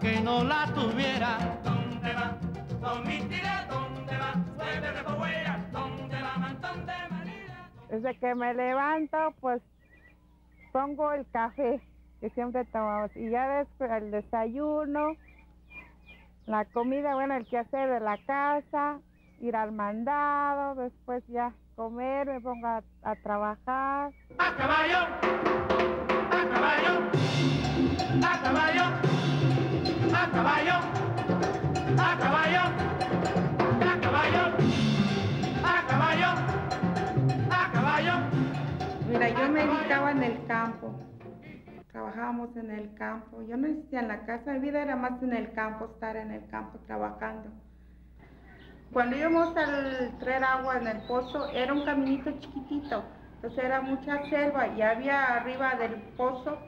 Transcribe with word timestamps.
que 0.00 0.20
no 0.20 0.44
la 0.44 0.66
tuviera. 0.74 1.38
¿Dónde 1.64 2.12
va? 2.14 2.36
¿dónde 2.80 3.40
va? 3.42 3.64
¿dónde 5.70 6.16
va? 6.22 7.08
Manila? 7.10 7.70
Desde 7.90 8.18
que 8.18 8.34
me 8.34 8.54
levanto, 8.54 9.34
pues 9.40 9.62
pongo 10.72 11.12
el 11.12 11.26
café 11.30 11.80
que 12.20 12.30
siempre 12.30 12.64
tomamos 12.66 13.14
y 13.16 13.30
ya 13.30 13.48
después 13.58 13.90
el 13.90 14.10
desayuno, 14.10 15.12
la 16.46 16.64
comida, 16.66 17.14
bueno, 17.14 17.36
el 17.36 17.46
quehacer 17.46 17.90
de 17.90 18.00
la 18.00 18.18
casa, 18.26 18.98
ir 19.40 19.54
al 19.56 19.72
mandado, 19.72 20.74
después 20.76 21.22
ya 21.28 21.52
comer, 21.76 22.26
me 22.26 22.40
pongo 22.40 22.66
a, 22.66 22.82
a 23.02 23.14
trabajar. 23.16 24.12
¡A 24.38 24.56
caballo! 24.56 24.98
¡A 26.30 26.48
caballo! 26.48 27.10
¡A 28.24 28.42
caballo! 28.42 29.07
A 30.18 30.30
caballo, 30.32 30.72
a 31.96 32.18
caballo, 32.18 32.62
a 33.80 34.00
caballo, 34.00 34.44
a 35.64 35.86
caballo, 35.86 36.30
a 37.50 37.72
caballo. 37.72 38.14
Mira, 39.08 39.28
yo 39.28 39.48
me 39.48 39.64
dedicaba 39.64 40.10
en 40.10 40.22
el 40.24 40.46
campo, 40.46 40.92
trabajábamos 41.92 42.56
en 42.56 42.70
el 42.72 42.94
campo, 42.94 43.42
yo 43.42 43.56
no 43.56 43.68
existía 43.68 44.00
en 44.00 44.08
la 44.08 44.26
casa, 44.26 44.52
mi 44.52 44.58
vida 44.58 44.82
era 44.82 44.96
más 44.96 45.22
en 45.22 45.34
el 45.34 45.52
campo, 45.52 45.84
estar 45.94 46.16
en 46.16 46.32
el 46.32 46.48
campo 46.48 46.78
trabajando. 46.86 47.50
Cuando 48.92 49.16
íbamos 49.16 49.56
al 49.56 50.18
traer 50.18 50.42
agua 50.42 50.78
en 50.78 50.86
el 50.88 51.00
pozo, 51.06 51.48
era 51.50 51.72
un 51.72 51.84
caminito 51.84 52.32
chiquitito, 52.40 53.04
entonces 53.36 53.64
era 53.64 53.80
mucha 53.82 54.28
selva 54.28 54.66
y 54.66 54.82
había 54.82 55.36
arriba 55.36 55.76
del 55.76 55.94
pozo 56.16 56.58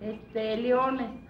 este, 0.00 0.56
leones 0.56 1.25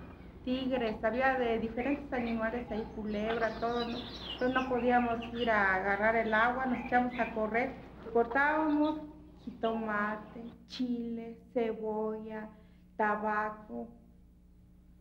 tigres, 0.46 1.02
había 1.02 1.36
de 1.40 1.58
diferentes 1.58 2.10
animales 2.12 2.70
ahí, 2.70 2.86
culebra, 2.94 3.50
todo, 3.58 3.80
¿no? 3.80 3.98
Entonces 4.32 4.54
no 4.54 4.68
podíamos 4.68 5.18
ir 5.34 5.50
a 5.50 5.74
agarrar 5.74 6.14
el 6.14 6.32
agua, 6.32 6.66
nos 6.66 6.86
echamos 6.86 7.18
a 7.18 7.34
correr. 7.34 7.72
Cortábamos 8.12 9.00
jitomate, 9.44 10.44
chile, 10.68 11.36
cebolla, 11.52 12.48
tabaco, 12.96 13.88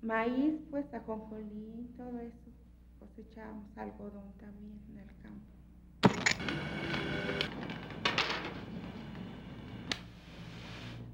maíz, 0.01 0.55
pues 0.71 0.91
ajonjolí, 0.91 1.91
todo 1.95 2.19
eso. 2.19 2.51
Cosechábamos 2.99 3.77
algodón 3.77 4.33
también 4.39 4.81
en 4.89 4.97
el 4.97 5.09
campo. 5.21 5.45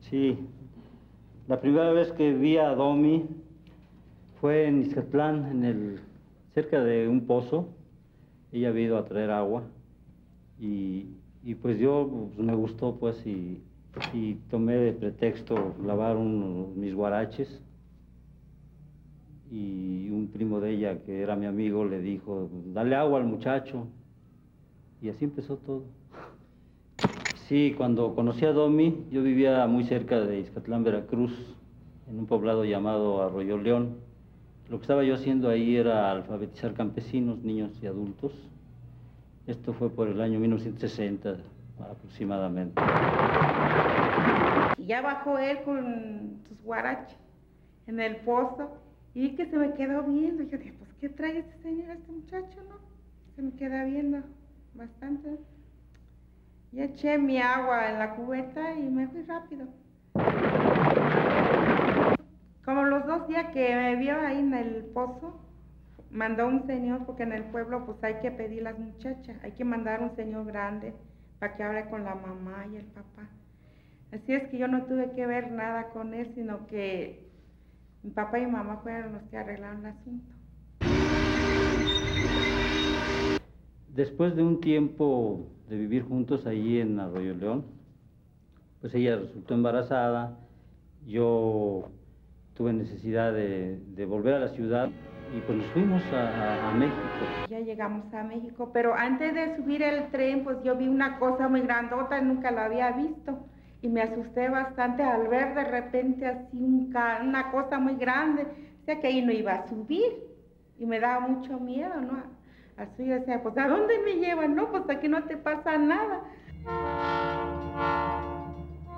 Sí, 0.09 0.40
la 1.50 1.59
primera 1.59 1.91
vez 1.91 2.14
que 2.14 2.31
vi 2.31 2.58
a 2.58 2.70
Domi 2.70 3.28
fue 4.41 4.66
en 4.68 4.81
Izcatlán, 4.81 5.46
en 5.52 5.63
el, 5.63 6.00
cerca 6.56 6.84
de 6.84 7.07
un 7.07 7.28
pozo. 7.28 7.69
Ella 8.52 8.69
había 8.69 8.85
ido 8.85 8.97
a 8.97 9.06
traer 9.06 9.29
agua 9.29 9.63
y, 10.59 11.06
pues 11.62 11.79
yo 11.79 12.09
pues, 12.35 12.46
me 12.46 12.56
gustó 12.56 12.97
pues 13.00 13.25
y, 13.25 13.62
tomé 14.50 14.75
de 14.75 14.94
pretexto 14.94 15.75
lavar 15.85 16.18
mis 16.18 16.96
guaraches 16.96 17.62
y 19.52 20.09
un 20.09 20.29
primo 20.31 20.62
de 20.62 20.72
ella 20.72 21.00
que 21.03 21.22
era 21.22 21.35
mi 21.35 21.46
amigo 21.46 21.84
le 21.84 22.00
dijo, 22.00 22.50
dale 22.68 22.96
agua 22.96 23.19
al 23.19 23.25
muchacho 23.25 23.88
y 25.02 25.09
así 25.09 25.25
empezó 25.25 25.58
todo. 25.58 25.84
Sí, 27.47 27.73
cuando 27.78 28.16
conocí 28.16 28.46
a 28.46 28.53
Domi, 28.53 29.06
yo 29.12 29.22
vivía 29.23 29.68
muy 29.68 29.84
cerca 29.84 30.22
de 30.22 30.40
Izcatlán, 30.40 30.85
Veracruz, 30.85 31.34
en 32.09 32.19
un 32.19 32.28
poblado 32.28 32.63
llamado 32.63 33.22
Arroyo 33.22 33.58
León. 33.58 34.10
Lo 34.72 34.78
que 34.78 34.84
estaba 34.84 35.04
yo 35.04 35.16
haciendo 35.16 35.50
ahí 35.50 35.76
era 35.76 36.09
alfabetizar 36.12 36.74
campesinos, 36.74 37.40
niños 37.44 37.78
y 37.84 37.88
adultos. 37.88 38.32
Esto 39.46 39.74
fue 39.74 39.90
por 39.90 40.08
el 40.08 40.22
año 40.22 40.40
1960 40.40 41.36
aproximadamente. 41.78 42.82
Y 44.78 44.86
ya 44.86 45.02
bajó 45.02 45.38
él 45.40 45.62
con 45.66 46.40
sus 46.48 46.62
guaraches 46.64 47.18
en 47.86 48.00
el 48.00 48.16
pozo 48.22 48.78
y 49.14 49.36
que 49.36 49.46
se 49.48 49.58
me 49.58 49.74
quedó 49.74 50.04
viendo. 50.04 50.44
Yo 50.44 50.58
dije, 50.58 50.74
pues, 50.80 50.90
¿qué 51.02 51.09
trae 51.09 51.40
este 51.40 51.62
señor, 51.64 51.98
este 51.98 52.12
muchacho, 52.14 52.64
no? 52.70 52.78
Se 53.35 53.41
me 53.41 53.52
queda 53.52 53.84
viendo 53.84 54.20
bastante. 54.74 55.38
Y 56.72 56.79
eché 56.79 57.17
mi 57.17 57.40
agua 57.40 57.91
en 57.91 58.00
la 58.00 58.16
cubeta 58.16 58.74
y 58.74 58.84
me 58.84 59.09
fui 59.09 59.24
rápido. 59.24 59.67
Como 62.66 62.84
los 62.84 63.05
dos 63.08 63.28
días 63.28 63.47
que 63.53 63.75
me 63.75 63.96
vio 63.96 64.19
ahí 64.19 64.37
en 64.37 64.53
el 64.53 64.85
pozo, 64.93 65.40
mandó 66.11 66.47
un 66.47 66.67
señor, 66.67 67.05
porque 67.05 67.23
en 67.23 67.31
el 67.31 67.46
pueblo 67.46 67.85
pues 67.85 68.03
hay 68.03 68.16
que 68.22 68.31
pedir 68.31 68.63
las 68.63 68.78
muchachas, 68.78 69.35
hay 69.43 69.53
que 69.53 69.66
mandar 69.66 70.02
un 70.02 70.16
señor 70.16 70.46
grande 70.46 70.93
para 71.40 71.55
que 71.55 71.63
hable 71.63 71.90
con 71.90 72.03
la 72.03 72.13
mamá 72.13 72.67
y 72.72 72.75
el 72.75 72.85
papá. 72.85 73.28
Así 74.11 74.34
es 74.34 74.47
que 74.49 74.58
yo 74.58 74.67
no 74.67 74.84
tuve 74.84 75.11
que 75.16 75.25
ver 75.25 75.52
nada 75.52 75.90
con 75.90 76.13
él, 76.13 76.31
sino 76.35 76.67
que 76.67 77.25
mi 78.03 78.11
papá 78.11 78.40
y 78.40 78.46
mi 78.46 78.52
mamá 78.52 78.81
fueron 78.84 79.14
los 79.14 79.23
que 79.23 79.37
arreglaron 79.37 79.79
el 79.79 79.93
asunto. 79.93 80.31
Después 83.96 84.35
de 84.35 84.43
un 84.43 84.61
tiempo 84.61 85.47
de 85.67 85.78
vivir 85.78 86.03
juntos 86.03 86.46
allí 86.46 86.79
en 86.79 86.99
Arroyo 86.99 87.34
León, 87.34 87.66
pues 88.81 88.93
ella 88.93 89.17
resultó 89.17 89.53
embarazada, 89.53 90.37
yo 91.05 91.90
tuve 92.61 92.73
necesidad 92.73 93.34
de, 93.34 94.05
volver 94.08 94.35
a 94.35 94.40
la 94.40 94.49
ciudad 94.49 94.87
y 95.35 95.40
pues 95.41 95.58
nos 95.58 95.66
fuimos 95.67 96.03
a, 96.13 96.72
México. 96.78 97.02
Ya 97.49 97.59
llegamos 97.59 98.13
a 98.13 98.23
México, 98.23 98.69
pero 98.72 98.93
antes 98.93 99.34
de 99.34 99.55
subir 99.55 99.81
el 99.81 100.11
tren, 100.11 100.43
pues 100.43 100.58
yo 100.63 100.75
vi 100.75 100.87
una 100.87 101.17
cosa 101.17 101.47
muy 101.47 101.61
grandota, 101.61 102.22
nunca 102.22 102.52
la 102.52 102.66
había 102.66 102.91
visto 102.91 103.40
y 103.81 103.87
me 103.87 104.03
asusté 104.03 104.47
bastante 104.49 105.02
al 105.02 105.28
ver 105.28 105.55
de 105.55 105.63
repente 105.63 106.28
así 106.28 106.63
una 106.63 107.49
cosa 107.52 107.79
muy 107.79 107.96
grande, 107.96 108.43
o 108.43 108.85
sea 108.85 108.99
que 108.99 109.07
ahí 109.07 109.23
no 109.23 109.31
iba 109.31 109.53
a 109.53 109.67
subir 109.67 110.22
y 110.78 110.85
me 110.85 110.99
daba 110.99 111.28
mucho 111.28 111.59
miedo, 111.59 111.99
¿no? 111.99 112.22
Así 112.78 113.05
decía, 113.05 113.41
pues 113.41 113.57
¿a 113.57 113.67
dónde 113.67 113.96
me 114.05 114.17
llevan? 114.17 114.55
No, 114.55 114.69
pues 114.69 114.84
aquí 114.87 115.07
no 115.07 115.23
te 115.23 115.35
pasa 115.35 115.79
nada. 115.79 116.22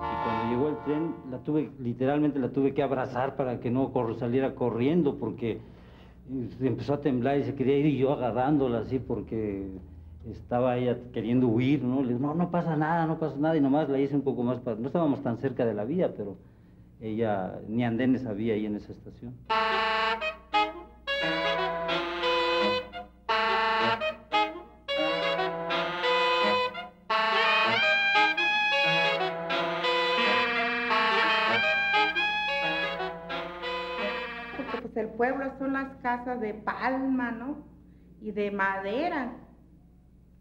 Y 0.04 0.26
cuando 0.26 0.50
llegó 0.50 0.68
el 0.68 0.72
tren, 0.86 1.16
la 1.30 1.40
tuve, 1.40 1.72
literalmente 1.80 2.40
la 2.40 2.50
tuve 2.50 2.74
que 2.74 2.84
abrazar 2.84 3.36
para 3.36 3.60
que 3.60 3.72
no 3.72 3.92
saliera 4.18 4.56
corriendo, 4.56 5.18
porque 5.18 5.52
eh, 5.52 6.50
empezó 6.62 6.96
a 6.96 7.02
temblar 7.02 7.40
y 7.40 7.44
se 7.44 7.56
quería 7.56 7.78
ir 7.78 7.86
y 7.86 7.98
yo 7.98 8.14
agarrándola 8.14 8.80
así 8.80 9.00
porque 9.00 9.68
estaba 10.30 10.78
ella 10.78 10.98
queriendo 11.12 11.48
huir, 11.48 11.84
¿no? 11.84 12.02
Le 12.02 12.10
dije, 12.10 12.20
no, 12.20 12.34
no 12.34 12.50
pasa 12.50 12.76
nada, 12.76 13.06
no 13.06 13.20
pasa 13.20 13.36
nada, 13.38 13.58
y 13.58 13.62
nomás 13.62 13.90
la 13.90 14.00
hice 14.00 14.16
un 14.16 14.22
poco 14.22 14.44
más 14.44 14.60
para... 14.60 14.78
No 14.78 14.88
estábamos 14.88 15.22
tan 15.22 15.38
cerca 15.38 15.66
de 15.66 15.74
la 15.74 15.84
vía, 15.84 16.14
pero 16.16 16.38
ella 17.02 17.60
ni 17.68 17.84
andenes 17.84 18.26
había 18.26 18.54
ahí 18.54 18.66
en 18.66 18.76
esa 18.76 18.92
estación. 18.92 19.34
Son 35.58 35.74
las 35.74 35.96
casas 36.02 36.40
de 36.40 36.54
palma, 36.54 37.32
¿no? 37.32 37.58
Y 38.22 38.32
de 38.32 38.52
madera. 38.52 39.34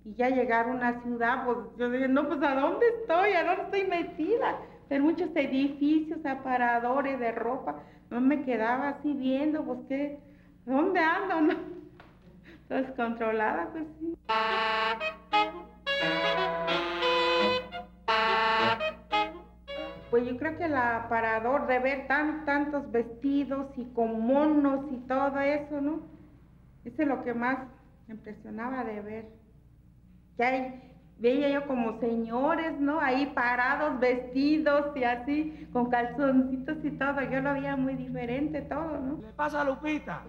Y 0.04 0.14
ya 0.14 0.28
llegar 0.30 0.68
a 0.68 0.72
una 0.72 1.02
ciudad, 1.02 1.44
pues 1.44 1.58
yo 1.78 1.90
dije, 1.90 2.08
no, 2.08 2.26
pues 2.26 2.42
¿a 2.42 2.54
dónde 2.54 2.86
estoy? 3.00 3.32
¿A 3.32 3.44
dónde 3.44 3.62
estoy 3.62 3.84
metida? 3.86 4.58
Pero 4.88 5.04
muchos 5.04 5.30
edificios, 5.34 6.24
aparadores 6.26 7.18
de 7.18 7.32
ropa. 7.32 7.80
No 8.10 8.20
me 8.20 8.42
quedaba 8.42 8.90
así 8.90 9.12
viendo, 9.12 9.64
pues 9.64 9.78
qué, 9.88 10.18
¿dónde 10.66 11.00
ando? 11.00 11.40
No? 11.40 11.54
Entonces, 12.68 12.94
controlada, 12.96 13.70
pues 13.72 13.84
sí. 14.00 14.16
Pues 20.12 20.26
yo 20.26 20.36
creo 20.36 20.58
que 20.58 20.66
el 20.66 20.76
aparador 20.76 21.66
de 21.66 21.78
ver 21.78 22.06
tan, 22.06 22.44
tantos 22.44 22.92
vestidos 22.92 23.68
y 23.78 23.84
con 23.94 24.26
monos 24.26 24.84
y 24.92 24.96
todo 25.08 25.40
eso, 25.40 25.80
¿no? 25.80 26.00
Eso 26.84 27.00
es 27.00 27.08
lo 27.08 27.24
que 27.24 27.32
más 27.32 27.60
me 28.06 28.16
impresionaba 28.16 28.84
de 28.84 29.00
ver. 29.00 29.26
Hay, 30.38 30.82
veía 31.18 31.48
yo 31.48 31.66
como 31.66 31.98
señores, 31.98 32.78
¿no? 32.78 33.00
Ahí 33.00 33.32
parados, 33.34 33.98
vestidos 34.00 34.94
y 34.94 35.04
así, 35.04 35.66
con 35.72 35.88
calzoncitos 35.88 36.76
y 36.84 36.90
todo. 36.90 37.22
Yo 37.22 37.40
lo 37.40 37.54
veía 37.54 37.74
muy 37.76 37.94
diferente 37.94 38.60
todo, 38.60 39.00
¿no? 39.00 39.16
¿Qué 39.18 39.28
le 39.28 39.32
pasa 39.32 39.62
a 39.62 39.64
Lupita? 39.64 40.24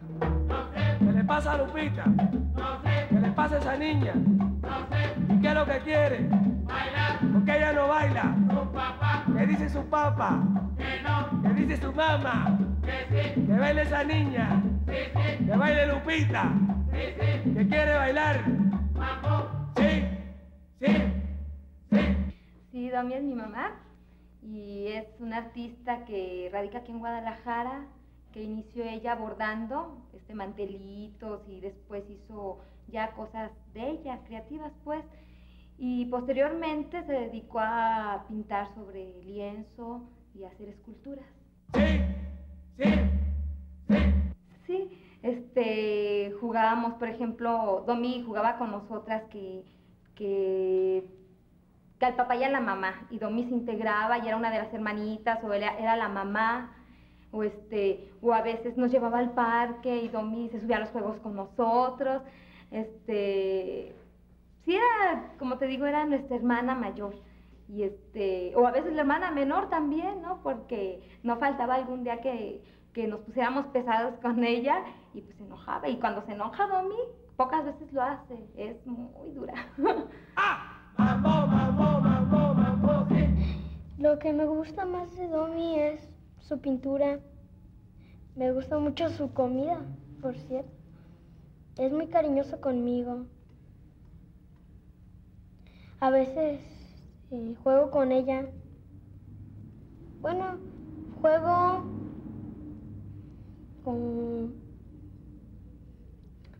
No 0.48 0.72
sé. 0.72 0.98
¿Qué 0.98 1.12
le 1.12 1.24
pasa 1.26 1.52
a 1.52 1.58
Lupita? 1.58 2.06
No 2.06 2.82
sé. 2.84 3.08
¿Qué 3.10 3.20
le 3.20 3.32
pasa 3.32 3.56
a 3.56 3.60
esa 3.60 3.76
niña? 3.76 4.14
No 4.16 4.80
sé. 4.88 5.34
¿Y 5.34 5.42
qué 5.42 5.48
es 5.50 5.54
lo 5.54 5.66
que 5.66 5.80
quiere? 5.80 6.30
Bailar. 6.30 7.20
¿Por 7.34 7.44
qué 7.44 7.58
ella 7.58 7.74
no 7.74 7.90
baila? 7.90 8.36
Papá. 8.74 9.03
¿Qué 9.44 9.48
dice 9.48 9.68
su 9.68 9.84
papá? 9.90 10.42
Que 10.78 11.01
no. 11.01 11.42
¿Qué 11.42 11.50
dice 11.50 11.75
su 11.75 11.92
mamá? 11.92 12.57
Que 12.81 13.34
sí. 13.36 13.45
Que 13.45 13.51
baile 13.51 13.81
esa 13.81 14.01
niña. 14.06 14.63
Sí, 14.88 14.95
sí. 15.13 15.45
Que 15.45 15.57
baile 15.57 15.88
Lupita. 15.88 16.54
Sí, 16.94 17.00
sí. 17.19 17.54
¿Que 17.54 17.68
quiere 17.68 17.94
bailar? 17.94 18.48
Mamá. 18.94 19.69
Sí. 19.75 20.06
Sí. 20.80 20.95
Sí. 21.92 22.00
Sí, 22.72 22.90
Domi 22.90 23.16
es 23.16 23.24
mi 23.24 23.36
mamá 23.36 23.81
y 24.42 24.88
es 24.88 25.07
una 25.19 25.40
artista 25.40 26.06
que 26.06 26.50
radica 26.54 26.78
aquí 26.78 26.94
en 26.94 27.00
Guadalajara, 27.00 27.88
que 28.31 28.44
inició 28.44 28.86
ella 28.86 29.13
bordando 29.16 30.07
este 30.13 30.36
mantelitos 30.36 31.42
y 31.50 31.60
después 31.60 32.10
hizo 32.10 32.62
ya 32.88 33.12
cosas 33.12 33.51
de 33.74 33.89
ella, 33.89 34.19
creativas 34.25 34.72
pues. 34.86 35.04
Y 35.78 36.06
posteriormente 36.06 37.04
se 37.04 37.12
dedicó 37.12 37.60
a 37.60 38.25
pintar 38.28 38.74
sobre 38.75 39.22
lienzo 39.24 40.10
y 40.36 40.44
hacer 40.44 40.70
esculturas. 40.70 41.25
Sí. 41.74 41.81
Sí. 42.78 42.84
Sí. 43.90 44.24
Sí, 44.66 45.04
este, 45.22 46.34
jugábamos, 46.40 46.94
por 46.96 47.08
ejemplo, 47.08 47.84
Domi 47.86 48.24
jugaba 48.25 48.58
con 48.58 48.72
nosotras 48.72 49.24
que, 49.30 49.64
que, 50.16 51.06
que 52.00 52.06
al 52.06 52.16
papá 52.16 52.36
y 52.36 52.44
a 52.44 52.50
la 52.50 52.62
mamá, 52.62 53.08
y 53.10 53.20
Domi 53.20 53.44
se 53.46 53.52
integraba 53.52 54.20
y 54.20 54.28
era 54.28 54.38
una 54.38 54.52
de 54.52 54.60
las 54.60 54.74
hermanitas, 54.74 55.44
o 55.44 55.54
era, 55.54 55.78
era 55.78 55.96
la 55.96 56.08
mamá, 56.08 56.75
o 57.31 57.44
este, 57.44 58.12
o 58.22 58.34
a 58.34 58.42
veces 58.42 58.78
nos 58.78 58.92
llevaba 58.92 59.20
al 59.20 59.31
parque 59.34 60.04
y 60.04 60.08
Domi 60.08 60.50
se 60.50 60.62
subía 60.62 60.78
a 60.78 60.81
los 60.81 60.90
juegos 60.90 61.18
con 61.20 61.36
nosotros, 61.36 62.22
este, 62.72 63.96
sí 64.65 64.75
era, 64.75 65.33
como 65.38 65.57
te 65.57 65.68
digo, 65.68 65.86
era 65.86 66.06
nuestra 66.06 66.36
hermana 66.36 66.75
mayor. 66.75 67.15
Y 67.68 67.83
este, 67.83 68.56
o 68.56 68.68
a 68.68 68.71
veces 68.71 68.94
la 68.94 69.01
hermana 69.01 69.31
menor 69.31 69.69
también, 69.69 70.21
¿no? 70.21 70.42
Porque 70.44 71.01
no 71.24 71.38
faltaba 71.38 71.75
algún 71.75 72.04
día 72.04 72.21
que, 72.21 72.63
que 72.94 73.07
nos 73.07 73.21
pusiéramos 73.21 73.68
pesados 73.68 74.15
con 74.21 74.44
ella 74.44 74.83
y 75.13 75.21
pues 75.21 75.38
se 75.38 75.44
enojaba. 75.44 75.88
Y 75.89 75.98
cuando 76.00 76.21
se 76.24 76.33
enoja 76.33 76.68
Domi, 76.68 76.98
pocas 77.36 77.65
veces 77.65 77.92
lo 77.94 78.01
hace, 78.01 78.38
es 78.56 78.86
muy 78.86 79.31
dura. 79.31 79.54
¡Ah! 80.36 80.69
Mambo, 80.98 81.48
mambo, 81.48 82.01
mambo, 82.01 82.54
mambo, 82.54 83.07
sí. 83.10 83.25
Lo 83.98 84.19
que 84.19 84.31
me 84.31 84.45
gusta 84.45 84.86
más 84.86 85.15
de 85.15 85.27
Domi 85.27 85.80
es 85.80 86.07
su 86.39 86.60
pintura. 86.62 87.19
Me 88.36 88.51
gusta 88.51 88.77
mucho 88.77 89.10
su 89.10 89.33
comida, 89.33 89.81
por 90.21 90.36
cierto. 90.38 90.71
Es 91.77 91.92
muy 91.92 92.07
cariñoso 92.07 92.62
conmigo. 92.62 93.25
A 96.04 96.10
veces 96.10 96.60
eh, 97.32 97.56
juego 97.64 97.90
con 97.90 98.12
ella. 98.12 98.46
Bueno, 100.22 100.58
juego 101.22 101.86
con... 103.86 104.54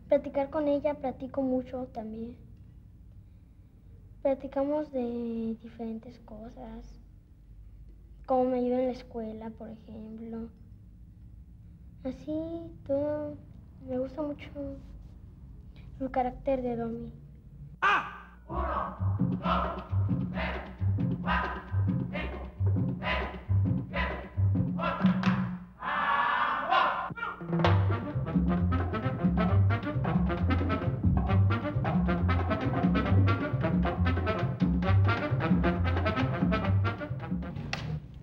Platicar 0.08 0.48
con 0.48 0.66
ella, 0.66 0.94
platico 0.94 1.42
mucho 1.42 1.88
también. 1.92 2.38
Platicamos 4.22 4.90
de 4.92 5.58
diferentes 5.60 6.18
cosas, 6.20 7.02
cómo 8.24 8.44
me 8.44 8.60
ayuda 8.60 8.80
en 8.80 8.86
la 8.86 8.92
escuela, 8.92 9.50
por 9.50 9.68
ejemplo. 9.68 10.48
Así, 12.02 12.32
todo. 12.86 13.36
Me 13.86 13.98
gusta 13.98 14.22
mucho 14.22 14.48
el 16.00 16.10
carácter 16.10 16.62
de 16.62 16.76
Domi. 16.76 17.12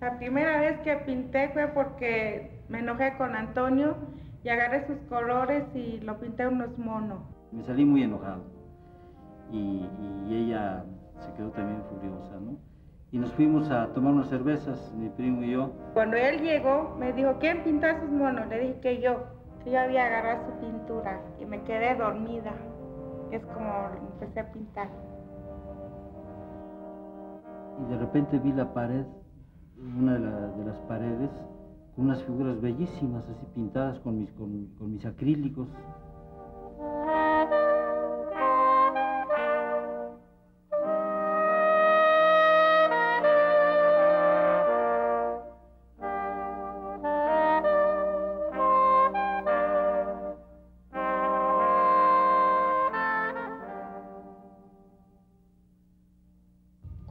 La 0.00 0.18
primera 0.18 0.60
vez 0.60 0.80
que 0.80 0.96
pinté 1.06 1.50
fue 1.50 1.68
porque 1.68 2.64
me 2.68 2.80
enojé 2.80 3.16
con 3.16 3.34
Antonio 3.36 3.96
y 4.42 4.48
agarré 4.48 4.86
sus 4.86 4.98
colores 5.08 5.64
y 5.74 6.00
lo 6.00 6.18
pinté 6.18 6.46
unos 6.46 6.76
monos. 6.78 7.20
Me 7.52 7.62
salí 7.64 7.84
muy 7.84 8.02
enojado 8.02 8.61
y, 9.52 9.88
y 10.28 10.34
ella 10.34 10.84
se 11.20 11.32
quedó 11.34 11.50
también 11.50 11.82
furiosa, 11.90 12.34
¿no? 12.40 12.56
Y 13.12 13.18
nos 13.18 13.30
fuimos 13.34 13.70
a 13.70 13.88
tomar 13.92 14.14
unas 14.14 14.28
cervezas, 14.28 14.92
mi 14.96 15.08
primo 15.10 15.42
y 15.42 15.50
yo. 15.52 15.70
Cuando 15.92 16.16
él 16.16 16.40
llegó, 16.40 16.96
me 16.98 17.12
dijo, 17.12 17.34
¿quién 17.38 17.62
pintó 17.62 17.86
esos 17.86 18.10
monos? 18.10 18.48
Le 18.48 18.58
dije 18.58 18.80
que 18.80 19.00
yo, 19.02 19.16
que 19.62 19.70
yo 19.70 19.80
había 19.80 20.06
agarrado 20.06 20.46
su 20.46 20.58
pintura 20.66 21.20
y 21.38 21.44
me 21.44 21.60
quedé 21.62 21.94
dormida. 21.94 22.52
Es 23.30 23.44
como 23.46 23.88
empecé 24.14 24.40
a 24.40 24.50
pintar. 24.52 24.88
Y 27.80 27.90
de 27.90 27.98
repente 27.98 28.38
vi 28.38 28.52
la 28.52 28.72
pared, 28.72 29.04
una 29.98 30.14
de, 30.14 30.20
la- 30.20 30.48
de 30.48 30.64
las 30.64 30.78
paredes, 30.88 31.30
con 31.94 32.06
unas 32.06 32.22
figuras 32.22 32.60
bellísimas, 32.60 33.24
así 33.28 33.44
pintadas 33.54 33.98
con 34.00 34.18
mis, 34.18 34.30
con, 34.32 34.68
con 34.78 34.92
mis 34.92 35.04
acrílicos. 35.04 35.68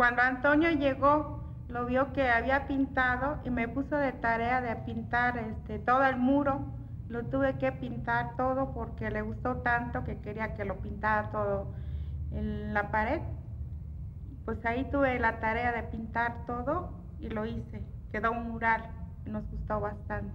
Cuando 0.01 0.23
Antonio 0.23 0.71
llegó, 0.71 1.43
lo 1.67 1.85
vio 1.85 2.11
que 2.11 2.27
había 2.27 2.65
pintado 2.65 3.37
y 3.43 3.51
me 3.51 3.67
puso 3.67 3.95
de 3.97 4.13
tarea 4.13 4.59
de 4.59 4.75
pintar 4.77 5.37
este, 5.37 5.77
todo 5.77 6.03
el 6.03 6.17
muro. 6.17 6.65
Lo 7.07 7.25
tuve 7.25 7.59
que 7.59 7.71
pintar 7.71 8.35
todo 8.35 8.73
porque 8.73 9.11
le 9.11 9.21
gustó 9.21 9.57
tanto 9.57 10.03
que 10.03 10.17
quería 10.17 10.55
que 10.55 10.65
lo 10.65 10.77
pintara 10.77 11.29
todo 11.29 11.75
en 12.31 12.73
la 12.73 12.89
pared. 12.89 13.21
Pues 14.43 14.65
ahí 14.65 14.89
tuve 14.89 15.19
la 15.19 15.39
tarea 15.39 15.71
de 15.71 15.83
pintar 15.83 16.47
todo 16.47 16.93
y 17.19 17.29
lo 17.29 17.45
hice. 17.45 17.83
Quedó 18.11 18.31
un 18.31 18.49
mural 18.49 18.83
y 19.27 19.29
nos 19.29 19.43
gustó 19.51 19.81
bastante. 19.81 20.33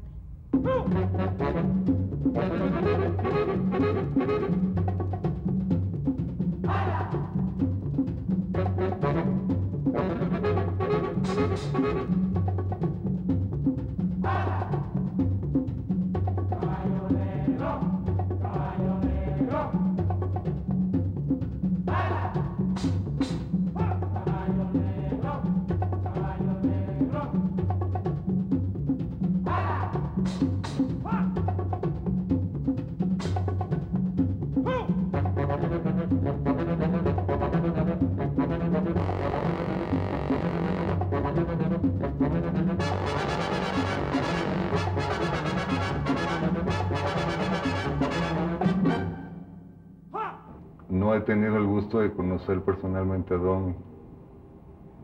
He 51.17 51.21
tenido 51.21 51.57
el 51.57 51.67
gusto 51.67 52.01
de 52.01 52.13
conocer 52.13 52.61
personalmente 52.63 53.35
a 53.35 53.39
Domi, 53.39 53.75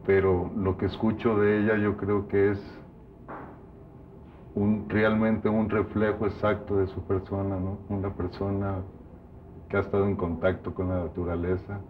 pero 0.06 0.50
lo 0.56 0.76
que 0.76 0.86
escucho 0.86 1.38
de 1.38 1.60
ella 1.60 1.76
yo 1.76 1.96
creo 1.96 2.28
que 2.28 2.52
es 2.52 2.78
un, 4.54 4.88
realmente 4.88 5.48
un 5.48 5.70
reflejo 5.70 6.26
exacto 6.26 6.76
de 6.78 6.86
su 6.88 7.02
persona, 7.06 7.58
¿no? 7.58 7.78
Una 7.88 8.10
persona 8.14 8.82
que 9.68 9.76
ha 9.76 9.80
estado 9.80 10.06
en 10.06 10.16
contacto 10.16 10.74
con 10.74 10.88
la 10.88 11.04
naturaleza, 11.04 11.80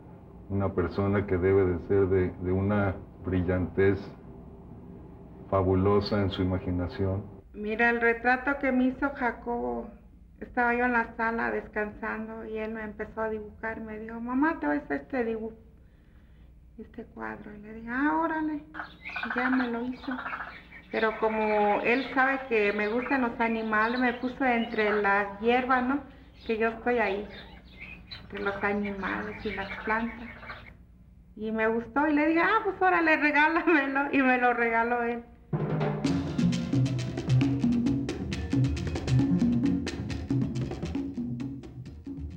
una 0.49 0.73
persona 0.73 1.26
que 1.26 1.37
debe 1.38 1.64
de 1.64 1.79
ser 1.88 2.07
de, 2.09 2.31
de 2.43 2.52
una 2.52 2.95
brillantez 3.25 3.99
fabulosa 5.50 6.21
en 6.23 6.31
su 6.31 6.43
imaginación. 6.43 7.23
Mira, 7.52 7.91
el 7.91 8.00
retrato 8.00 8.59
que 8.61 8.73
me 8.73 8.85
hizo 8.85 9.11
Jacobo, 9.11 9.88
estaba 10.44 10.75
yo 10.75 10.84
en 10.84 10.92
la 10.92 11.14
sala 11.16 11.50
descansando 11.50 12.44
y 12.46 12.58
él 12.58 12.72
me 12.72 12.82
empezó 12.82 13.22
a 13.22 13.30
dibujar. 13.30 13.80
Me 13.80 13.99
dijo, 13.99 14.20
mamá, 14.20 14.58
te 14.61 14.66
voy 14.66 14.76
a 14.76 14.80
hacer 14.80 15.02
este 15.02 15.25
dibujo, 15.25 15.56
este 16.78 17.04
cuadro. 17.04 17.54
Y 17.54 17.58
le 17.58 17.75
dije, 17.75 17.88
ah, 17.90 18.18
órale. 18.20 18.54
Y 18.54 19.38
ya 19.38 19.50
me 19.50 19.68
lo 19.68 19.84
hizo. 19.84 20.16
Pero 20.90 21.18
como 21.20 21.80
él 21.82 22.04
sabe 22.14 22.40
que 22.49 22.72
me 22.72 22.88
gustan 22.88 23.22
los 23.22 23.40
animales, 23.40 23.99
me 23.99 24.14
puso 24.14 24.44
entre 24.44 25.00
las 25.00 25.40
hierbas, 25.40 25.82
¿no? 25.84 26.00
Que 26.46 26.58
yo 26.58 26.68
estoy 26.68 26.99
ahí, 26.99 27.26
entre 28.25 28.42
los 28.42 28.62
animales 28.62 29.44
y 29.44 29.54
las 29.54 29.84
plantas. 29.84 30.28
Y 31.34 31.50
me 31.50 31.66
gustó 31.68 32.06
y 32.06 32.12
le 32.12 32.26
dije, 32.26 32.40
ah, 32.40 32.61
pues 32.64 32.80
órale, 32.82 33.16
regálamelo. 33.16 34.12
Y 34.12 34.20
me 34.22 34.37
lo 34.38 34.52
regaló 34.52 35.02
él. 35.02 35.25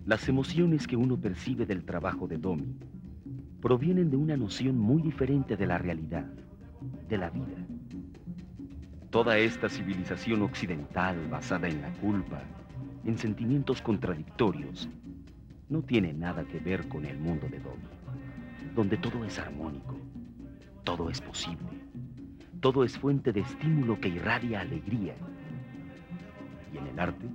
Las 0.05 0.29
emociones 0.29 0.85
que 0.85 0.95
uno 0.95 1.17
percibe 1.17 1.65
del 1.65 1.83
trabajo 1.83 2.27
de 2.27 2.37
Domi 2.37 2.75
provienen 3.59 4.11
de 4.11 4.17
una 4.17 4.37
noción 4.37 4.77
muy 4.77 5.01
diferente 5.01 5.57
de 5.57 5.65
la 5.65 5.79
realidad, 5.79 6.27
de 7.09 7.17
la 7.17 7.31
vida. 7.31 7.57
Toda 9.09 9.39
esta 9.39 9.67
civilización 9.67 10.43
occidental 10.43 11.17
basada 11.27 11.67
en 11.67 11.81
la 11.81 11.91
culpa, 11.93 12.43
en 13.03 13.17
sentimientos 13.17 13.81
contradictorios, 13.81 14.87
no 15.69 15.81
tiene 15.81 16.13
nada 16.13 16.43
que 16.43 16.59
ver 16.59 16.87
con 16.87 17.03
el 17.03 17.17
mundo 17.17 17.47
de 17.49 17.59
Domi, 17.59 17.89
donde 18.75 18.97
todo 18.97 19.25
es 19.25 19.39
armónico, 19.39 19.97
todo 20.83 21.09
es 21.09 21.19
posible, 21.19 21.81
todo 22.59 22.83
es 22.83 22.95
fuente 22.95 23.33
de 23.33 23.39
estímulo 23.39 23.99
que 23.99 24.09
irradia 24.09 24.61
alegría. 24.61 25.15
Y 26.71 26.77
en 26.77 26.85
el 26.85 26.99
arte, 26.99 27.25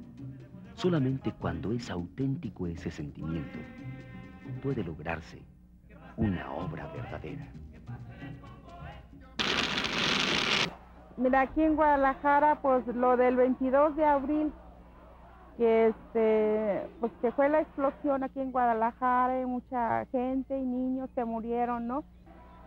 Solamente 0.81 1.31
cuando 1.33 1.73
es 1.73 1.91
auténtico 1.91 2.67
ese 2.67 2.91
sentimiento 2.91 3.59
puede 4.63 4.83
lograrse 4.83 5.43
una 6.17 6.51
obra 6.55 6.87
verdadera. 6.87 7.47
Mira, 11.19 11.43
aquí 11.43 11.63
en 11.63 11.77
Guadalajara, 11.77 12.63
pues 12.63 12.87
lo 12.87 13.19
del 13.19 13.37
22 13.37 13.95
de 13.95 14.07
abril, 14.07 14.53
que 15.59 15.89
este, 15.89 16.89
pues 16.99 17.13
que 17.21 17.31
fue 17.33 17.51
la 17.51 17.61
explosión 17.61 18.25
aquí 18.25 18.41
en 18.41 18.51
Guadalajara 18.51 19.39
y 19.39 19.45
mucha 19.45 20.07
gente 20.07 20.59
y 20.59 20.63
niños 20.63 21.11
se 21.15 21.27
murieron, 21.27 21.89
¿no? 21.89 22.05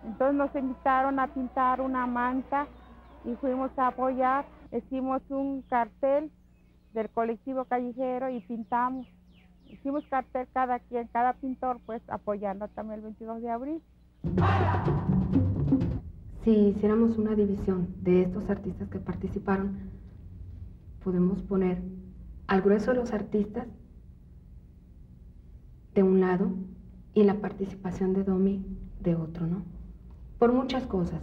Entonces 0.05 0.36
nos 0.36 0.53
invitaron 0.55 1.17
a 1.17 1.34
pintar 1.34 1.82
una 1.82 2.05
manta 2.05 2.67
y 3.25 3.34
fuimos 3.38 3.72
a 3.79 3.88
apoyar, 3.88 4.46
hicimos 4.72 5.24
un 5.29 5.63
cartel 5.63 6.29
del 6.93 7.09
colectivo 7.09 7.65
callejero 7.65 8.29
y 8.29 8.39
pintamos. 8.41 9.07
Hicimos 9.65 10.05
cartel 10.07 10.47
cada 10.53 10.79
quien, 10.79 11.07
cada 11.07 11.33
pintor, 11.33 11.79
pues 11.85 12.01
apoyando 12.07 12.67
también 12.69 13.00
el 13.00 13.03
22 13.03 13.41
de 13.41 13.50
abril. 13.50 13.81
Si 16.43 16.51
hiciéramos 16.51 17.17
una 17.17 17.35
división 17.35 17.88
de 18.01 18.23
estos 18.23 18.50
artistas 18.50 18.89
que 18.89 19.00
participaron, 19.00 19.77
podemos 21.03 21.41
poner 21.41 21.81
al 22.47 22.62
grueso 22.62 22.91
de 22.91 22.97
los 22.97 23.13
artistas 23.13 23.67
de 25.95 26.03
un 26.03 26.19
lado 26.19 26.51
y 27.13 27.23
la 27.23 27.35
participación 27.35 28.13
de 28.13 28.23
Domi 28.23 28.65
de 29.00 29.15
otro, 29.15 29.47
¿no? 29.47 29.63
Por 30.39 30.51
muchas 30.53 30.85
cosas, 30.85 31.21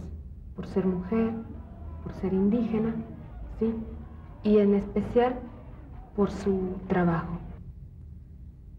por 0.55 0.67
ser 0.67 0.85
mujer, 0.85 1.33
por 2.03 2.13
ser 2.13 2.33
indígena, 2.33 2.95
¿sí? 3.59 3.73
Y 4.43 4.57
en 4.57 4.73
especial 4.75 5.39
por 6.15 6.31
su 6.31 6.77
trabajo. 6.87 7.39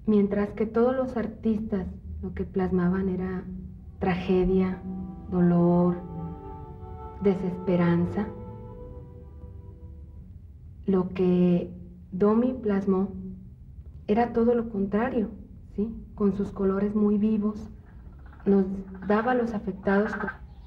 Mientras 0.06 0.50
que 0.50 0.66
todos 0.66 0.94
los 0.94 1.16
artistas 1.16 1.86
lo 2.22 2.34
que 2.34 2.44
plasmaban 2.44 3.08
era 3.08 3.44
tragedia, 3.98 4.80
dolor, 5.30 5.96
desesperanza, 7.22 8.26
lo 10.86 11.08
que 11.10 11.70
Domi 12.10 12.54
plasmó 12.54 13.12
era 14.06 14.32
todo 14.32 14.54
lo 14.54 14.68
contrario, 14.68 15.30
¿sí? 15.76 15.94
con 16.14 16.34
sus 16.36 16.50
colores 16.50 16.94
muy 16.94 17.16
vivos, 17.18 17.70
nos 18.44 18.66
daba 19.06 19.32
a 19.32 19.34
los 19.36 19.54
afectados 19.54 20.12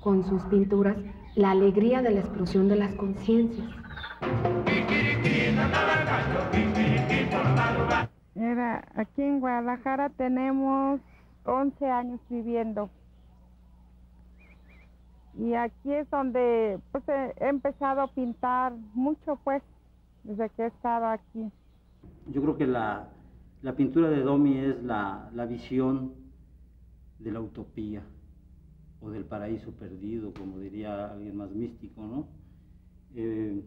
con 0.02 0.24
sus 0.24 0.42
pinturas 0.44 0.98
la 1.36 1.52
alegría 1.52 2.02
de 2.02 2.12
la 2.12 2.22
explosión 2.22 2.68
de 2.70 2.78
las 2.78 2.94
conciencias. 2.96 3.68
Mira, 8.36 8.86
aquí 8.96 9.22
en 9.22 9.40
Guadalajara 9.40 10.10
tenemos 10.10 11.00
11 11.46 11.86
años 11.90 12.20
viviendo. 12.30 12.90
Y 15.38 15.54
aquí 15.54 15.94
es 15.94 16.10
donde 16.10 16.80
pues, 16.92 17.04
he 17.08 17.48
empezado 17.48 18.02
a 18.02 18.08
pintar 18.08 18.74
mucho, 18.94 19.38
pues, 19.44 19.62
desde 20.24 20.50
que 20.50 20.64
he 20.64 20.68
estado 20.68 21.08
aquí. 21.08 21.52
Yo 22.28 22.42
creo 22.42 22.58
que 22.58 22.68
la, 22.68 23.10
pintura 23.76 24.10
de 24.10 24.22
Domi 24.22 24.58
es 24.58 24.82
la, 24.84 25.30
visión 25.48 26.14
de 27.20 27.32
la 27.32 27.42
utopía 27.42 28.04
o 29.02 29.10
del 29.10 29.26
paraíso 29.26 29.72
perdido, 29.72 30.34
como 30.34 30.60
diría 30.60 31.12
alguien 31.12 31.38
más 31.38 31.52
místico, 31.52 32.02
¿no? 32.02 32.28
Eh, 33.16 33.64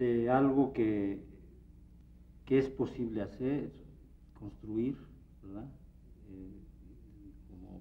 de 0.00 0.30
algo 0.30 0.72
que, 0.72 1.22
que 2.46 2.58
es 2.58 2.70
posible 2.70 3.20
hacer, 3.20 3.70
construir, 4.32 4.96
¿verdad? 5.42 5.68
Eh, 6.30 6.62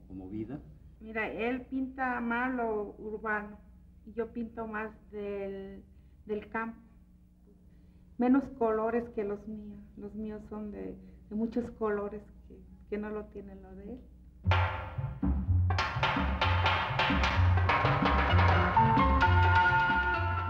como, 0.06 0.28
vida. 0.30 0.60
Mira, 1.00 1.32
él 1.32 1.62
pinta 1.62 2.20
más 2.20 2.54
lo 2.54 2.94
urbano 2.98 3.58
y 4.06 4.12
yo 4.12 4.34
pinto 4.34 4.68
más 4.68 4.92
del, 5.12 5.82
campo. 6.52 6.82
Menos 8.18 8.44
colores 8.58 9.10
que 9.12 9.24
los 9.24 9.48
míos. 9.48 9.80
Los 9.96 10.14
míos 10.14 10.42
son 10.50 10.72
de, 10.72 10.98
muchos 11.30 11.72
colores 11.72 12.22
que, 12.50 12.60
que 12.90 12.98
no 12.98 13.10
lo 13.12 13.28
tienen 13.28 13.62
lo 13.64 13.74
de 13.76 13.94
él. 13.94 14.00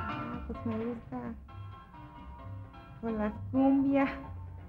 Ah, 0.02 0.44
pues 0.48 0.66
me 0.66 0.86
gusta 0.86 1.36
con 3.02 3.18
las 3.18 3.34
cumbias, 3.52 4.10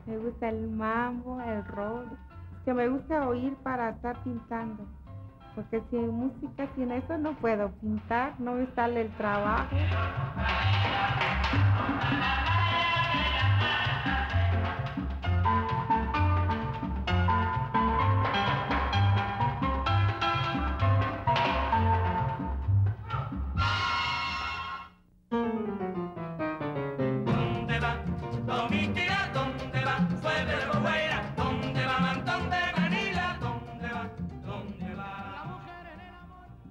me 0.06 0.16
gusta 0.18 0.48
el 0.48 0.68
mambo, 0.70 1.40
el 1.40 1.64
rock, 1.64 2.06
que 2.64 2.74
me 2.74 2.88
gusta 2.88 3.28
oír 3.28 3.54
para 3.62 3.90
estar 3.90 4.22
pintando, 4.22 4.84
porque 5.54 5.82
sin 5.90 6.10
música, 6.10 6.68
sin 6.76 6.92
eso 6.92 7.18
no 7.18 7.32
puedo 7.34 7.70
pintar, 7.80 8.38
no 8.40 8.54
me 8.54 8.66
sale 8.74 9.02
el 9.02 9.10
trabajo. 9.16 9.76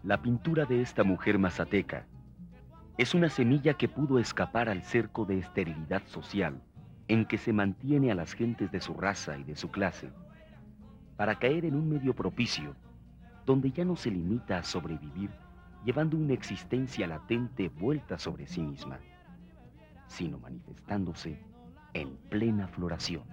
La 0.10 0.24
pintura 0.24 0.66
de 0.66 0.82
esta 0.82 1.04
mujer 1.04 1.38
mazateca 1.38 2.08
es 2.98 3.13
una 3.13 3.30
semilla 3.30 3.75
que 3.75 3.88
pudo 3.88 4.18
escapar 4.18 4.68
al 4.68 4.82
cerco 4.82 5.24
de 5.24 5.38
esterilidad 5.38 6.01
social 6.08 6.63
en 7.08 7.25
que 7.25 7.38
se 7.38 7.54
mantiene 7.54 8.12
a 8.12 8.16
las 8.16 8.34
gentes 8.34 8.72
de 8.72 8.82
su 8.82 8.96
raza 8.96 9.38
y 9.38 9.44
de 9.44 9.56
su 9.56 9.70
clase, 9.70 10.10
para 11.16 11.38
caer 11.38 11.63
en 11.63 11.75
un 11.75 11.88
medio 11.88 12.16
propicio 12.16 12.75
donde 13.46 13.72
ya 13.72 13.86
no 13.86 13.96
se 13.96 14.10
limita 14.10 14.58
a 14.58 14.63
sobrevivir 14.63 15.30
llevando 15.86 16.18
una 16.18 16.34
existencia 16.34 17.06
latente 17.06 17.70
vuelta 17.70 18.18
sobre 18.18 18.48
sí 18.48 18.63
misma, 18.63 18.98
sino 20.08 20.39
manifestándose 20.39 21.39
en 21.93 22.17
plena 22.29 22.67
floración. 22.67 23.24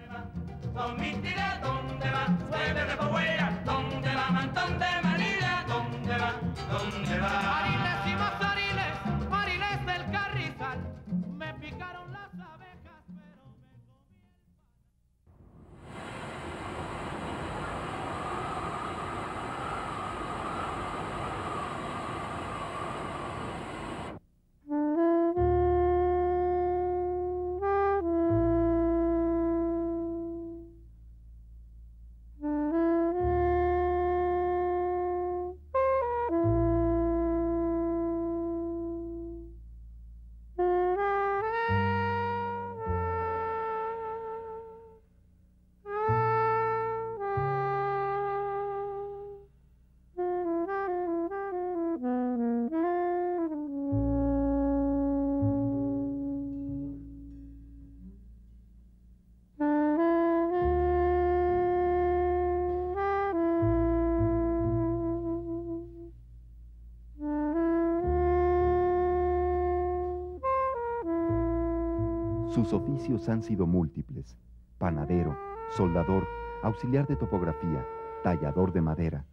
Sus 72.67 72.81
oficios 72.81 73.29
han 73.29 73.45
sido 73.45 73.65
múltiples. 73.65 74.37
Panadero, 74.79 75.39
soldador, 75.77 76.27
auxiliar 76.65 77.07
de 77.07 77.15
topografía, 77.15 77.87
tallador 78.25 78.73
de 78.73 78.81
madera. 78.81 79.25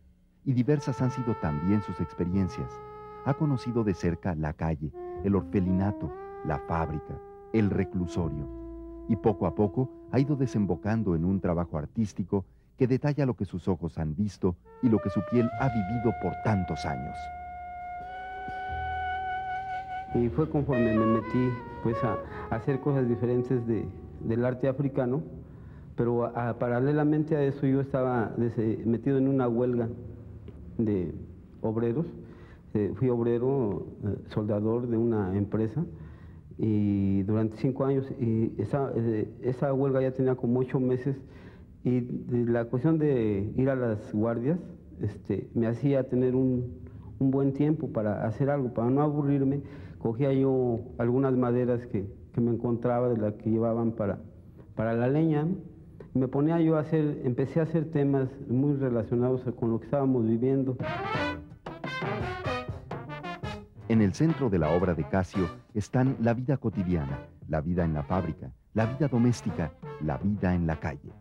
Y 0.46 0.54
diversas 0.54 1.02
han 1.02 1.10
sido 1.10 1.34
también 1.42 1.82
sus 1.82 2.00
experiencias. 2.00 2.72
Ha 3.26 3.34
conocido 3.34 3.84
de 3.84 3.96
cerca 3.96 4.36
la 4.36 4.54
calle, 4.54 4.94
el 5.24 5.36
orfelinato, 5.36 6.12
la 6.46 6.60
fábrica, 6.60 7.20
el 7.54 7.72
reclusorio. 7.72 8.48
Y 9.10 9.16
poco 9.16 9.48
a 9.48 9.56
poco 9.56 9.90
ha 10.12 10.20
ido 10.20 10.36
desembocando 10.36 11.16
en 11.16 11.26
un 11.26 11.40
trabajo 11.40 11.80
artístico 11.80 12.46
que 12.78 12.86
detalla 12.86 13.26
lo 13.26 13.36
que 13.36 13.46
sus 13.46 13.68
ojos 13.68 13.98
han 13.98 14.16
visto 14.16 14.58
y 14.84 14.90
lo 14.90 15.00
que 15.00 15.10
su 15.10 15.22
piel 15.32 15.50
ha 15.60 15.70
vivido 15.70 16.14
por 16.22 16.34
tantos 16.44 16.86
años. 16.86 17.18
Y 20.16 20.30
fue 20.30 20.50
conforme 20.50 20.96
me 20.98 21.06
metí 21.06 21.50
pues, 21.82 21.98
a, 22.04 22.18
hacer 22.54 22.80
cosas 22.80 23.08
diferentes 23.08 23.62
del 23.68 24.46
arte 24.46 24.68
africano, 24.68 25.24
pero 25.96 26.32
paralelamente 26.60 27.36
a 27.36 27.44
eso 27.44 27.66
yo 27.66 27.82
estaba 27.82 28.34
metido 28.86 29.18
en 29.18 29.28
una 29.28 29.48
huelga 29.48 29.90
de 30.78 31.14
obreros. 31.62 32.06
Eh, 32.76 32.92
fui 32.96 33.08
obrero, 33.10 33.86
eh, 34.04 34.16
soldador 34.30 34.88
de 34.88 34.98
una 34.98 35.38
empresa 35.38 35.86
y 36.58 37.22
durante 37.22 37.56
cinco 37.58 37.86
años 37.86 38.10
y 38.20 38.52
esa, 38.58 38.92
eh, 38.96 39.30
esa 39.44 39.72
huelga 39.74 40.02
ya 40.02 40.12
tenía 40.12 40.34
como 40.34 40.60
ocho 40.60 40.80
meses 40.80 41.16
y 41.84 42.02
la 42.32 42.66
cuestión 42.66 42.98
de 42.98 43.54
ir 43.56 43.70
a 43.70 43.76
las 43.76 44.12
guardias 44.12 44.58
este, 45.02 45.48
me 45.54 45.68
hacía 45.68 46.10
tener 46.10 46.34
un, 46.34 46.80
un, 47.24 47.32
buen 47.32 47.54
tiempo 47.54 47.92
para 47.92 48.26
hacer 48.26 48.50
algo, 48.50 48.74
para 48.74 48.90
no 48.90 49.02
aburrirme. 49.02 49.62
Cogía 50.00 50.34
yo 50.34 50.82
algunas 50.98 51.36
maderas 51.36 51.86
que, 51.88 52.06
que 52.34 52.42
me 52.42 52.52
encontraba 52.52 53.10
de 53.10 53.18
las 53.18 53.34
que 53.36 53.50
llevaban 53.50 53.92
para, 53.94 54.20
para 54.76 54.94
la 54.94 55.08
leña. 55.08 55.48
Me 56.14 56.28
ponía 56.28 56.60
yo 56.60 56.78
a 56.78 56.82
hacer, 56.82 57.22
empecé 57.24 57.60
a 57.60 57.64
hacer 57.64 57.90
temas 57.92 58.30
muy 58.48 58.76
relacionados 58.76 59.42
con 59.60 59.72
lo 59.72 59.80
que 59.80 59.86
estábamos 59.86 60.26
viviendo. 60.26 60.78
En 63.90 64.02
el 64.02 64.14
centro 64.14 64.50
de 64.50 64.60
la 64.60 64.72
obra 64.72 64.94
de 64.94 65.04
Casio 65.04 65.48
están 65.74 66.18
la 66.22 66.34
vida 66.34 66.58
cotidiana, 66.58 67.20
la 67.48 67.62
vida 67.62 67.84
en 67.86 67.94
la 67.94 68.04
fábrica, 68.04 68.52
la 68.74 68.86
vida 68.86 69.08
doméstica, 69.08 69.72
la 70.02 70.18
vida 70.18 70.54
en 70.54 70.68
la 70.68 70.80
calle 70.80 71.12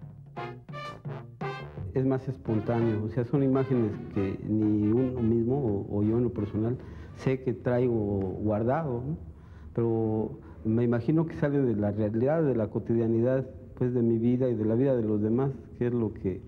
es 1.94 2.06
más 2.06 2.26
espontáneo, 2.28 3.04
o 3.04 3.08
sea, 3.10 3.24
son 3.24 3.42
imágenes 3.42 3.92
que 4.14 4.38
ni 4.48 4.90
uno 4.90 5.20
mismo 5.20 5.86
o, 5.90 6.02
yo 6.02 6.16
en 6.16 6.24
lo 6.24 6.32
personal 6.32 6.76
sé 7.16 7.40
que 7.40 7.52
traigo 7.52 7.94
guardado, 7.94 9.02
pero 9.74 10.38
me 10.64 10.84
imagino 10.84 11.26
que 11.26 11.34
sale 11.34 11.60
de 11.60 11.76
la 11.76 11.90
realidad, 11.90 12.42
de 12.42 12.54
la 12.54 12.68
cotidianidad, 12.68 13.46
pues 13.76 13.92
de 13.92 14.02
mi 14.02 14.18
vida 14.18 14.48
y 14.48 14.54
de 14.54 14.64
la 14.64 14.74
vida 14.74 14.96
de 14.96 15.02
los 15.02 15.20
demás, 15.20 15.50
que 15.78 15.88
es 15.88 15.92
lo 15.92 16.14
que, 16.14 16.40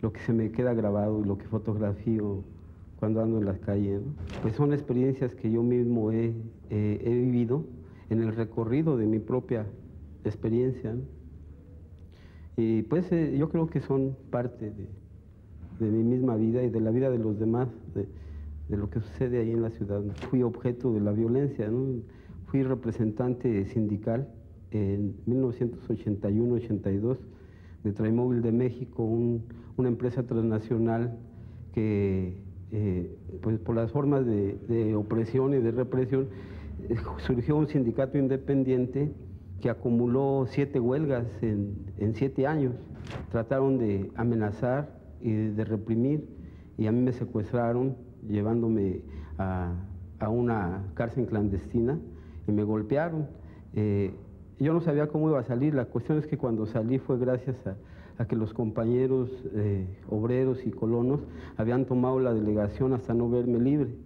lo 0.00 0.12
que 0.12 0.20
se 0.20 0.32
me 0.32 0.50
queda 0.50 0.74
grabado 0.74 1.20
y 1.20 1.24
lo 1.24 1.38
que 1.38 1.46
fotografío 1.46 2.42
cuando 2.98 3.22
ando 3.22 3.38
en 3.38 3.44
las 3.44 3.58
calles. 3.60 4.00
Pues 4.42 4.54
son 4.56 4.72
experiencias 4.72 5.34
que 5.34 5.50
yo 5.50 5.62
mismo 5.62 6.12
he, 6.12 6.34
he 6.70 7.14
vivido 7.14 7.64
en 8.10 8.22
el 8.22 8.34
recorrido 8.34 8.96
de 8.96 9.06
mi 9.06 9.18
propia 9.18 9.66
experiencia. 10.24 10.94
Y 12.62 12.82
pues 12.82 13.10
eh, 13.10 13.34
yo 13.36 13.48
creo 13.48 13.66
que 13.66 13.80
son 13.80 14.16
parte 14.30 14.70
de, 14.70 15.90
mi 15.90 16.04
misma 16.04 16.36
vida 16.36 16.62
y 16.62 16.70
de 16.70 16.80
la 16.80 16.92
vida 16.92 17.10
de 17.10 17.18
los 17.18 17.40
demás, 17.40 17.66
de, 17.92 18.06
lo 18.76 18.88
que 18.88 19.00
sucede 19.00 19.40
ahí 19.40 19.50
en 19.50 19.62
la 19.62 19.70
ciudad. 19.70 20.00
Fui 20.30 20.44
objeto 20.44 20.92
de 20.94 21.00
la 21.00 21.10
violencia, 21.10 21.68
fui 22.46 22.62
representante 22.62 23.66
sindical 23.66 24.28
en 24.70 25.16
1981-82 25.26 27.16
de 27.82 27.92
Traimóvil 27.92 28.42
de 28.42 28.52
México, 28.52 29.02
una 29.76 29.88
empresa 29.88 30.22
transnacional 30.22 31.18
que 31.74 32.36
eh, 32.70 33.18
pues 33.42 33.58
por 33.58 33.74
las 33.74 33.90
formas 33.90 34.24
de, 34.24 34.94
opresión 34.94 35.52
y 35.52 35.58
de 35.58 35.72
represión 35.72 36.28
eh, 36.88 36.94
surgió 37.26 37.56
un 37.56 37.66
sindicato 37.66 38.18
independiente 38.18 39.10
que 39.62 39.70
acumuló 39.70 40.44
siete 40.48 40.80
huelgas 40.80 41.24
en, 41.40 42.14
siete 42.14 42.46
años. 42.46 42.74
Trataron 43.30 43.78
de 43.78 44.10
amenazar 44.16 44.98
y 45.20 45.32
de 45.32 45.64
reprimir 45.64 46.28
y 46.76 46.88
a 46.88 46.92
mí 46.92 47.00
me 47.00 47.12
secuestraron 47.12 47.96
llevándome 48.28 49.02
a, 49.38 49.72
una 50.28 50.84
cárcel 50.94 51.26
clandestina 51.26 51.98
y 52.46 52.52
me 52.52 52.64
golpearon. 52.64 53.28
Eh, 53.74 54.14
yo 54.60 54.72
no 54.72 54.80
sabía 54.80 55.08
cómo 55.08 55.28
iba 55.28 55.40
a 55.40 55.44
salir, 55.44 55.74
la 55.74 55.86
cuestión 55.86 56.18
es 56.18 56.26
que 56.26 56.38
cuando 56.38 56.66
salí 56.66 56.98
fue 56.98 57.18
gracias 57.18 57.56
a, 57.66 57.76
que 58.26 58.36
los 58.36 58.54
compañeros 58.54 59.30
eh, 59.54 59.84
obreros 60.08 60.64
y 60.64 60.70
colonos 60.70 61.20
habían 61.56 61.86
tomado 61.86 62.20
la 62.20 62.32
delegación 62.32 62.92
hasta 62.92 63.14
no 63.14 63.28
verme 63.28 63.58
libre. 63.58 63.96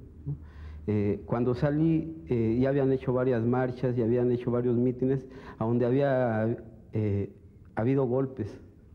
Eh, 0.88 1.22
cuando 1.27 1.55
salí 1.55 2.25
eh, 2.29 2.59
ya 2.61 2.68
habían 2.68 2.92
hecho 2.92 3.12
varias 3.12 3.42
marchas 3.44 3.99
y 3.99 4.03
habían 4.03 4.31
hecho 4.31 4.53
varios 4.53 4.77
mítines 4.77 5.27
a 5.59 5.64
donde 5.64 5.85
había 5.85 6.57
eh, 6.92 7.33
habido 7.75 8.07
golpes 8.07 8.49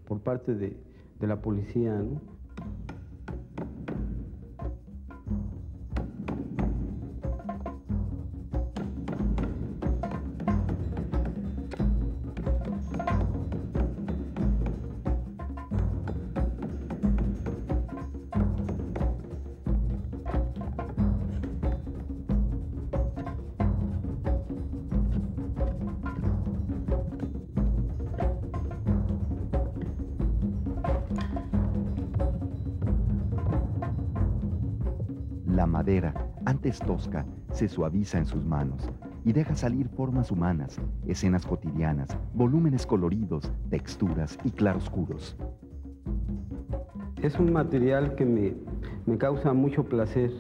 por 0.08 0.22
parte 0.22 0.56
de, 0.56 0.78
de 1.20 1.28
la 1.28 1.42
policía. 1.42 2.02
Antes 36.46 36.80
tosca, 36.80 37.26
se 37.52 37.68
suaviza 37.68 38.20
en 38.20 38.26
sus 38.26 38.46
manos 38.46 38.88
y 39.26 39.34
deja 39.34 39.56
salir 39.56 39.88
formas 39.90 40.30
humanas, 40.32 40.80
escenas 41.08 41.46
cotidianas, 41.46 42.16
volúmenes 42.36 42.86
coloridos, 42.86 43.52
texturas 43.70 44.38
y 44.44 44.52
claroscuros. 44.52 45.36
Es 47.24 47.40
un 47.40 47.52
material 47.52 48.16
que 48.16 48.26
me, 48.26 48.54
me 49.08 49.18
causa 49.18 49.54
mucho 49.54 49.84
placer 49.84 50.32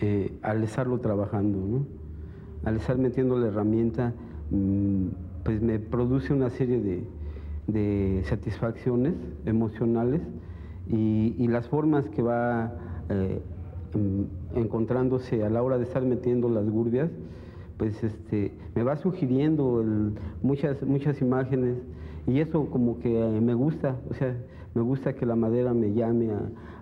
eh, 0.00 0.38
al 0.42 0.62
estarlo 0.64 0.98
trabajando, 1.00 1.58
¿no? 1.58 1.86
al 2.64 2.76
estar 2.76 2.98
metiendo 2.98 3.38
la 3.38 3.48
herramienta, 3.48 4.12
mm, 4.50 5.06
pues 5.44 5.62
me 5.62 5.78
produce 5.78 6.32
una 6.32 6.50
serie 6.50 6.78
de, 6.78 7.04
de 7.68 8.22
satisfacciones 8.26 9.14
emocionales 9.46 10.20
y, 10.88 11.34
y, 11.38 11.48
las 11.48 11.68
formas 11.68 12.08
que 12.08 12.22
va 12.22 12.72
eh, 13.08 13.40
encontrándose 14.54 15.44
a 15.44 15.50
la 15.50 15.62
hora 15.62 15.78
de 15.78 15.84
estar 15.84 16.02
metiendo 16.04 16.48
las 16.48 16.68
gurbias, 16.68 17.10
pues 17.76 18.02
este, 18.04 18.52
me 18.74 18.82
va 18.82 18.96
sugiriendo 18.96 19.84
muchas, 20.42 20.82
muchas 20.82 21.20
imágenes 21.20 21.76
y 22.26 22.40
eso 22.40 22.66
como 22.70 22.98
que 22.98 23.08
me 23.40 23.54
gusta, 23.54 23.96
o 24.08 24.14
sea, 24.14 24.36
me 24.74 24.82
gusta 24.82 25.14
que 25.14 25.26
la 25.26 25.36
madera 25.36 25.74
me 25.74 25.92
llame 25.92 26.30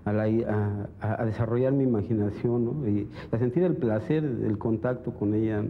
a, 0.05 1.25
desarrollar 1.25 1.73
mi 1.73 1.85
imaginación 1.85 2.85
y 2.87 3.09
a 3.35 3.39
sentir 3.39 3.65
el 3.65 3.77
placer 3.77 4.23
del 4.23 4.59
contacto 4.59 5.13
con 5.13 5.35
ella. 5.35 5.65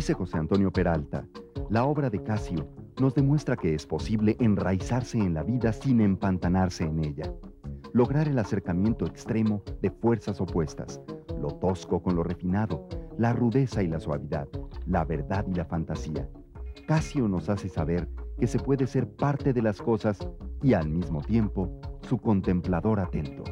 Dice 0.00 0.14
José 0.14 0.38
Antonio 0.38 0.72
Peralta, 0.72 1.26
la 1.68 1.84
obra 1.84 2.08
de 2.08 2.22
Casio 2.22 2.66
nos 2.98 3.14
demuestra 3.14 3.54
que 3.54 3.74
es 3.74 3.84
posible 3.84 4.34
enraizarse 4.40 5.18
en 5.18 5.34
la 5.34 5.42
vida 5.42 5.74
sin 5.74 6.00
empantanarse 6.00 6.84
en 6.84 7.04
ella, 7.04 7.30
lograr 7.92 8.26
el 8.26 8.38
acercamiento 8.38 9.04
extremo 9.04 9.62
de 9.82 9.90
fuerzas 9.90 10.40
opuestas, 10.40 11.02
lo 11.38 11.48
tosco 11.48 12.02
con 12.02 12.16
lo 12.16 12.22
refinado, 12.22 12.88
la 13.18 13.34
rudeza 13.34 13.82
y 13.82 13.88
la 13.88 14.00
suavidad, 14.00 14.48
la 14.86 15.04
verdad 15.04 15.44
y 15.46 15.52
la 15.52 15.66
fantasía. 15.66 16.26
Casio 16.86 17.28
nos 17.28 17.50
hace 17.50 17.68
saber 17.68 18.08
que 18.38 18.46
se 18.46 18.58
puede 18.58 18.86
ser 18.86 19.06
parte 19.06 19.52
de 19.52 19.60
las 19.60 19.82
cosas 19.82 20.18
y 20.62 20.72
al 20.72 20.88
mismo 20.88 21.20
tiempo 21.20 21.78
su 22.08 22.16
contemplador 22.16 23.00
atento. 23.00 23.44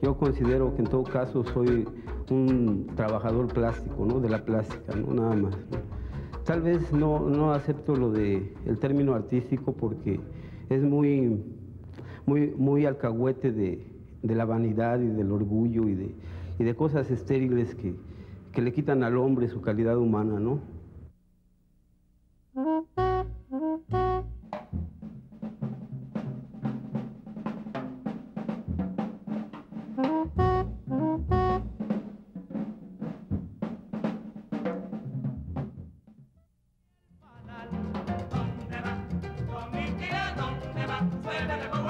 Yo 0.00 0.16
considero 0.16 0.72
que 0.76 0.82
en 0.82 0.88
todo 0.88 1.02
caso 1.02 1.42
soy 1.42 1.84
un 2.30 2.86
trabajador 2.96 3.48
plástico, 3.48 4.06
¿no? 4.06 4.20
De 4.20 4.28
la 4.28 4.44
plástica, 4.44 4.94
¿no? 4.94 5.14
Nada 5.14 5.36
más. 5.36 5.56
tal 6.44 6.62
vez 6.62 6.92
no, 6.92 7.28
no 7.28 7.52
acepto 7.52 7.96
lo 7.96 8.10
de 8.10 8.52
el 8.66 8.78
término 8.78 9.14
artístico 9.14 9.72
porque 9.72 10.20
es 10.68 10.82
muy, 10.82 11.42
muy, 12.26 12.52
muy 12.56 12.86
alcahuete 12.86 13.52
de, 13.52 13.86
de 14.22 14.34
la 14.34 14.44
vanidad 14.44 15.00
y 15.00 15.08
del 15.08 15.32
orgullo 15.32 15.88
y 15.88 15.94
de, 15.94 16.14
y 16.58 16.64
de 16.64 16.74
cosas 16.74 17.10
estériles 17.10 17.74
que, 17.74 17.94
que 18.52 18.62
le 18.62 18.72
quitan 18.72 19.02
al 19.02 19.16
hombre 19.16 19.48
su 19.48 19.60
calidad 19.60 19.98
humana, 19.98 20.40
¿no? 20.40 20.60
Dale, 41.46 41.68
dale, 41.68 41.83